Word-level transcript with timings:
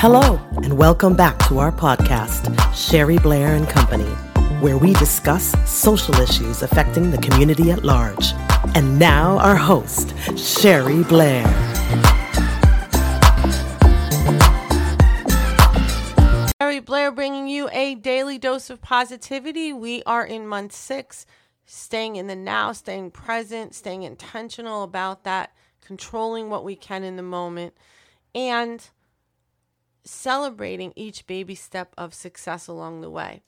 Hello, 0.00 0.40
and 0.62 0.78
welcome 0.78 1.16
back 1.16 1.36
to 1.48 1.58
our 1.58 1.72
podcast, 1.72 2.54
Sherry 2.72 3.18
Blair 3.18 3.56
and 3.56 3.68
Company, 3.68 4.08
where 4.60 4.78
we 4.78 4.92
discuss 4.92 5.56
social 5.68 6.14
issues 6.20 6.62
affecting 6.62 7.10
the 7.10 7.18
community 7.18 7.72
at 7.72 7.82
large. 7.82 8.32
And 8.76 8.96
now, 8.96 9.38
our 9.40 9.56
host, 9.56 10.14
Sherry 10.38 11.02
Blair. 11.02 11.42
Sherry 16.60 16.78
Blair 16.78 17.10
bringing 17.10 17.48
you 17.48 17.68
a 17.72 17.96
daily 17.96 18.38
dose 18.38 18.70
of 18.70 18.80
positivity. 18.80 19.72
We 19.72 20.04
are 20.04 20.24
in 20.24 20.46
month 20.46 20.76
six, 20.76 21.26
staying 21.66 22.14
in 22.14 22.28
the 22.28 22.36
now, 22.36 22.70
staying 22.70 23.10
present, 23.10 23.74
staying 23.74 24.04
intentional 24.04 24.84
about 24.84 25.24
that, 25.24 25.52
controlling 25.80 26.50
what 26.50 26.62
we 26.62 26.76
can 26.76 27.02
in 27.02 27.16
the 27.16 27.24
moment, 27.24 27.74
and 28.32 28.88
celebrating 30.04 30.92
each 30.96 31.26
baby 31.26 31.54
step 31.54 31.94
of 31.98 32.14
success 32.14 32.66
along 32.66 33.00
the 33.00 33.10
way. 33.10 33.42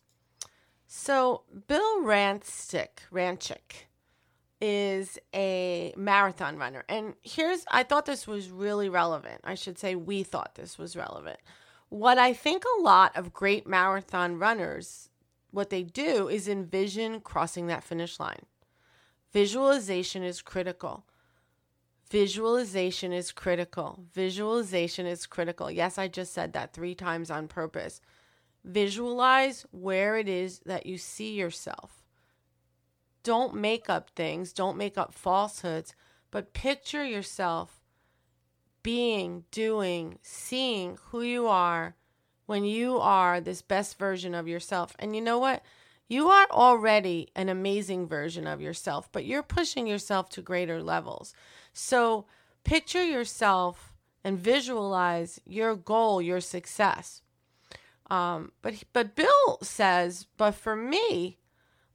So, 0.87 1.43
Bill 1.69 2.03
Rancic, 2.03 3.09
Rancic 3.13 3.87
is 4.61 5.19
a 5.35 5.95
marathon 5.97 6.57
runner. 6.59 6.85
And 6.89 7.15
here's, 7.23 7.65
I 7.71 7.83
thought 7.83 8.07
this 8.07 8.27
was 8.27 8.51
really 8.51 8.89
relevant. 8.89 9.41
I 9.45 9.55
should 9.55 9.79
say, 9.79 9.95
we 9.95 10.23
thought 10.23 10.57
this 10.57 10.79
was 10.79 10.97
relevant. 10.97 11.39
What 11.89 12.19
I 12.19 12.33
think 12.33 12.65
a 12.65 12.83
lot 12.83 13.17
of 13.17 13.33
great 13.33 13.67
marathon 13.67 14.39
runners, 14.39 15.09
what 15.51 15.71
they 15.71 15.83
do 15.83 16.29
is 16.29 16.49
envision 16.49 17.21
crossing 17.21 17.69
that 17.69 17.85
finish 17.85 18.21
line. 18.21 18.47
Visualization 19.33 20.23
is 20.23 20.43
critical. 20.43 21.05
Visualization 22.11 23.13
is 23.13 23.31
critical. 23.31 24.05
Visualization 24.13 25.07
is 25.07 25.27
critical. 25.27 25.71
Yes, 25.71 25.97
I 25.97 26.09
just 26.09 26.35
said 26.35 26.53
that 26.53 26.73
three 26.73 26.95
times 26.95 27.31
on 27.31 27.47
purpose. 27.47 28.01
Visualize 28.65 29.65
where 29.71 30.17
it 30.17 30.29
is 30.29 30.59
that 30.67 30.87
you 30.87 30.99
see 30.99 31.35
yourself. 31.35 32.03
Don't 33.23 33.55
make 33.55 33.89
up 33.89 34.11
things, 34.11 34.53
don't 34.53 34.77
make 34.77 34.99
up 34.99 35.15
falsehoods, 35.15 35.95
but 36.31 36.53
picture 36.53 37.05
yourself 37.05 37.81
being, 38.83 39.45
doing, 39.51 40.19
seeing 40.23 40.99
who 41.11 41.21
you 41.21 41.47
are 41.47 41.95
when 42.47 42.65
you 42.65 42.99
are 42.99 43.41
this 43.41 43.63
best 43.63 43.99
version 43.99 44.35
of 44.35 44.49
yourself. 44.49 44.97
And 44.99 45.15
you 45.15 45.23
know 45.23 45.39
what? 45.39 45.63
You 46.11 46.29
are 46.29 46.49
already 46.51 47.29
an 47.37 47.49
amazing 47.49 48.09
version 48.09 48.49
of 48.49 48.61
yourself, 48.61 49.09
but 49.13 49.25
you're 49.25 49.45
pushing 49.45 49.87
yourself 49.87 50.29
to 50.31 50.43
greater 50.43 50.83
levels. 50.83 51.33
So 51.73 52.27
picture 52.65 53.05
yourself 53.05 53.93
and 54.25 54.37
visualize 54.37 55.41
your 55.47 55.77
goal, 55.77 56.21
your 56.21 56.41
success. 56.41 57.23
Um, 58.11 58.51
but 58.61 58.83
but 58.93 59.15
Bill 59.15 59.59
says, 59.63 60.27
but 60.37 60.57
for 60.57 60.75
me, 60.75 61.39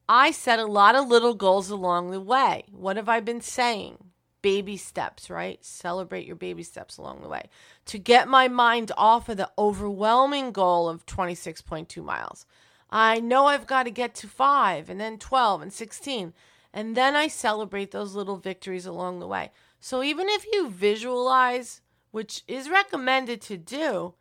I 0.07 0.31
set 0.31 0.59
a 0.59 0.65
lot 0.65 0.95
of 0.95 1.09
little 1.09 1.33
goals 1.33 1.69
along 1.69 2.11
the 2.11 2.21
way. 2.21 2.63
What 2.71 2.95
have 2.95 3.09
I 3.09 3.19
been 3.19 3.41
saying? 3.41 3.97
Baby 4.41 4.77
steps, 4.77 5.29
right? 5.29 5.61
Celebrate 5.65 6.25
your 6.25 6.37
baby 6.37 6.63
steps 6.63 6.97
along 6.97 7.21
the 7.21 7.27
way 7.27 7.49
to 7.87 7.99
get 7.99 8.29
my 8.29 8.47
mind 8.47 8.93
off 8.95 9.27
of 9.27 9.35
the 9.35 9.51
overwhelming 9.57 10.53
goal 10.53 10.87
of 10.87 11.05
26.2 11.05 12.01
miles. 12.01 12.45
I 12.89 13.19
know 13.19 13.47
I've 13.47 13.67
got 13.67 13.83
to 13.83 13.91
get 13.91 14.15
to 14.15 14.27
five 14.27 14.89
and 14.89 14.99
then 14.99 15.17
12 15.17 15.61
and 15.61 15.73
16. 15.73 16.33
And 16.73 16.95
then 16.95 17.15
I 17.15 17.27
celebrate 17.27 17.91
those 17.91 18.15
little 18.15 18.37
victories 18.37 18.85
along 18.85 19.19
the 19.19 19.27
way. 19.27 19.51
So 19.79 20.03
even 20.03 20.27
if 20.29 20.45
you 20.51 20.69
visualize, 20.69 21.81
which 22.11 22.43
is 22.47 22.69
recommended 22.69 23.41
to 23.43 23.57
do, 23.57 24.13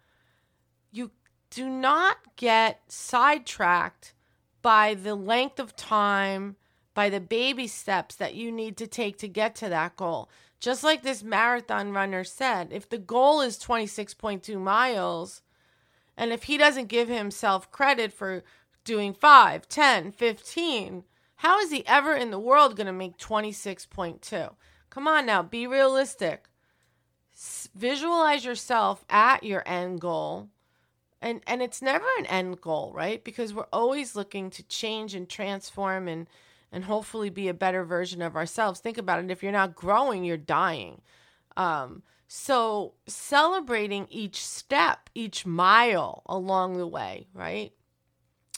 you 0.92 1.10
do 1.50 1.68
not 1.68 2.18
get 2.36 2.80
sidetracked 2.86 4.14
by 4.62 4.94
the 4.94 5.14
length 5.14 5.58
of 5.58 5.76
time, 5.76 6.56
by 6.94 7.10
the 7.10 7.20
baby 7.20 7.66
steps 7.66 8.14
that 8.16 8.34
you 8.34 8.52
need 8.52 8.76
to 8.76 8.86
take 8.86 9.18
to 9.18 9.28
get 9.28 9.54
to 9.56 9.68
that 9.68 9.96
goal. 9.96 10.30
Just 10.60 10.84
like 10.84 11.02
this 11.02 11.22
marathon 11.22 11.92
runner 11.92 12.24
said, 12.24 12.72
if 12.72 12.88
the 12.88 12.98
goal 12.98 13.40
is 13.40 13.58
26.2 13.58 14.58
miles, 14.58 15.42
and 16.16 16.32
if 16.32 16.44
he 16.44 16.56
doesn't 16.56 16.88
give 16.88 17.08
himself 17.08 17.70
credit 17.70 18.12
for 18.12 18.42
doing 18.84 19.14
5, 19.14 19.68
10, 19.68 20.12
15, 20.12 21.04
how 21.36 21.58
is 21.60 21.70
he 21.70 21.86
ever 21.86 22.14
in 22.14 22.30
the 22.30 22.38
world 22.38 22.76
going 22.76 22.86
to 22.86 22.92
make 22.92 23.18
26.2? 23.18 24.54
Come 24.90 25.08
on 25.08 25.26
now, 25.26 25.42
be 25.42 25.66
realistic. 25.66 26.44
S- 27.34 27.68
visualize 27.74 28.44
yourself 28.44 29.04
at 29.10 29.42
your 29.42 29.62
end 29.66 30.00
goal. 30.00 30.48
And 31.20 31.40
and 31.46 31.62
it's 31.62 31.80
never 31.80 32.04
an 32.18 32.26
end 32.26 32.60
goal, 32.60 32.92
right? 32.94 33.24
Because 33.24 33.54
we're 33.54 33.66
always 33.72 34.14
looking 34.14 34.50
to 34.50 34.62
change 34.64 35.14
and 35.14 35.28
transform 35.28 36.06
and 36.06 36.28
and 36.70 36.84
hopefully 36.84 37.30
be 37.30 37.48
a 37.48 37.54
better 37.54 37.84
version 37.84 38.20
of 38.20 38.36
ourselves. 38.36 38.80
Think 38.80 38.98
about 38.98 39.24
it. 39.24 39.30
If 39.30 39.42
you're 39.42 39.52
not 39.52 39.74
growing, 39.74 40.24
you're 40.24 40.36
dying. 40.36 41.00
Um, 41.56 42.02
so 42.26 42.94
celebrating 43.06 44.06
each 44.10 44.44
step, 44.44 45.10
each 45.14 45.46
mile 45.46 46.22
along 46.26 46.76
the 46.76 46.86
way, 46.86 47.28
right? 47.34 47.72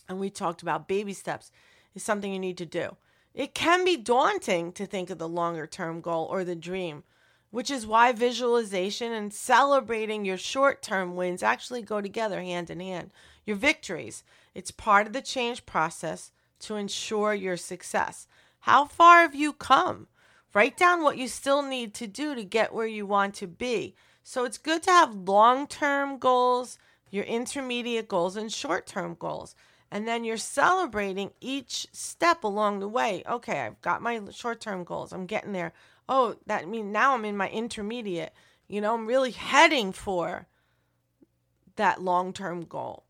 And 0.08 0.18
we 0.18 0.30
talked 0.30 0.62
about 0.62 0.88
baby 0.88 1.12
steps 1.12 1.50
is 1.94 2.02
something 2.02 2.32
you 2.32 2.38
need 2.38 2.58
to 2.58 2.66
do. 2.66 2.96
It 3.34 3.54
can 3.54 3.84
be 3.84 3.96
daunting 3.96 4.72
to 4.72 4.86
think 4.86 5.10
of 5.10 5.18
the 5.18 5.28
longer 5.28 5.66
term 5.66 6.00
goal 6.00 6.26
or 6.30 6.44
the 6.44 6.56
dream, 6.56 7.04
which 7.50 7.70
is 7.70 7.86
why 7.86 8.12
visualization 8.12 9.12
and 9.12 9.32
celebrating 9.32 10.24
your 10.24 10.38
short 10.38 10.82
term 10.82 11.16
wins 11.16 11.42
actually 11.42 11.82
go 11.82 12.00
together 12.00 12.40
hand 12.40 12.70
in 12.70 12.80
hand. 12.80 13.10
Your 13.44 13.56
victories, 13.56 14.24
it's 14.54 14.70
part 14.70 15.06
of 15.06 15.12
the 15.12 15.20
change 15.20 15.66
process 15.66 16.32
to 16.60 16.76
ensure 16.76 17.34
your 17.34 17.56
success. 17.56 18.26
How 18.60 18.86
far 18.86 19.20
have 19.20 19.34
you 19.34 19.52
come? 19.52 20.08
Write 20.56 20.78
down 20.78 21.02
what 21.02 21.18
you 21.18 21.28
still 21.28 21.60
need 21.60 21.92
to 21.92 22.06
do 22.06 22.34
to 22.34 22.42
get 22.42 22.72
where 22.72 22.86
you 22.86 23.04
want 23.04 23.34
to 23.34 23.46
be. 23.46 23.94
So 24.22 24.46
it's 24.46 24.56
good 24.56 24.82
to 24.84 24.90
have 24.90 25.28
long 25.28 25.66
term 25.66 26.16
goals, 26.16 26.78
your 27.10 27.24
intermediate 27.24 28.08
goals, 28.08 28.38
and 28.38 28.50
short 28.50 28.86
term 28.86 29.16
goals. 29.18 29.54
And 29.90 30.08
then 30.08 30.24
you're 30.24 30.38
celebrating 30.38 31.32
each 31.42 31.86
step 31.92 32.42
along 32.42 32.80
the 32.80 32.88
way. 32.88 33.22
Okay, 33.28 33.60
I've 33.60 33.82
got 33.82 34.00
my 34.00 34.18
short 34.30 34.62
term 34.62 34.82
goals. 34.84 35.12
I'm 35.12 35.26
getting 35.26 35.52
there. 35.52 35.74
Oh, 36.08 36.36
that 36.46 36.66
means 36.66 36.90
now 36.90 37.12
I'm 37.12 37.26
in 37.26 37.36
my 37.36 37.50
intermediate. 37.50 38.32
You 38.66 38.80
know, 38.80 38.94
I'm 38.94 39.06
really 39.06 39.32
heading 39.32 39.92
for 39.92 40.46
that 41.74 42.00
long 42.00 42.32
term 42.32 42.64
goal. 42.64 43.04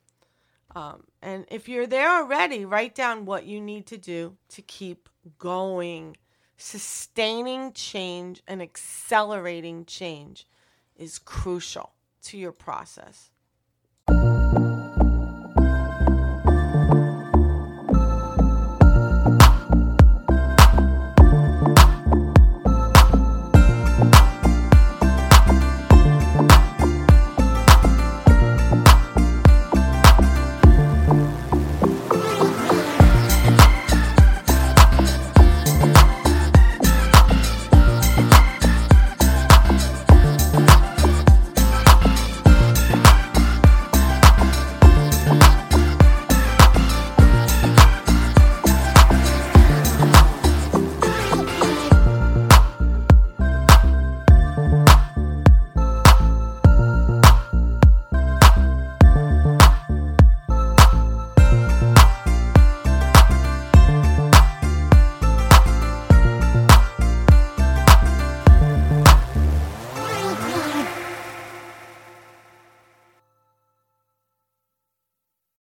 Um, 0.75 1.05
and 1.23 1.45
if 1.49 1.69
you're 1.69 1.87
there 1.87 2.11
already, 2.11 2.65
write 2.65 2.97
down 2.97 3.25
what 3.25 3.47
you 3.47 3.61
need 3.61 3.87
to 3.87 3.97
do 3.97 4.37
to 4.49 4.63
keep 4.63 5.09
going. 5.39 6.17
Sustaining 6.57 7.73
change 7.73 8.43
and 8.49 8.63
accelerating 8.63 9.85
change 9.85 10.47
is 10.97 11.19
crucial 11.19 11.93
to 12.23 12.39
your 12.39 12.53
process. 12.53 13.31